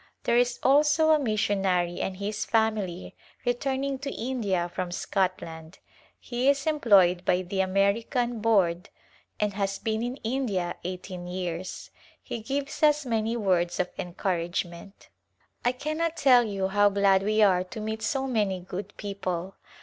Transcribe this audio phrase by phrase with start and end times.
[0.23, 3.13] There is also a missionary and his family
[3.45, 5.77] returning to India from Scotland.
[6.19, 8.89] He is employed by the American Board
[9.39, 11.91] and has been in India eighteen years.
[12.19, 15.09] He gives us many words of encouragement.
[15.63, 19.53] I cannot tell you how glad we are to meet so many good people.